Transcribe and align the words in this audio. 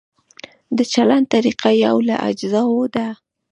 د 0.77 0.79
چلند 0.93 1.25
طریقه 1.33 1.69
یو 1.85 1.97
له 2.07 2.15
اجزاوو 2.29 2.85
ده. 2.95 3.07